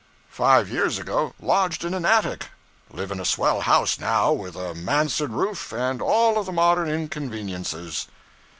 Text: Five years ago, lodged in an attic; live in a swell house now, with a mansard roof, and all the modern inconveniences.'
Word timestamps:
Five 0.31 0.67
years 0.71 0.97
ago, 0.97 1.35
lodged 1.39 1.85
in 1.85 1.93
an 1.93 2.05
attic; 2.05 2.47
live 2.89 3.11
in 3.11 3.19
a 3.19 3.23
swell 3.23 3.61
house 3.61 3.99
now, 3.99 4.31
with 4.31 4.55
a 4.55 4.73
mansard 4.73 5.29
roof, 5.31 5.71
and 5.71 6.01
all 6.01 6.43
the 6.43 6.51
modern 6.51 6.89
inconveniences.' 6.89 8.07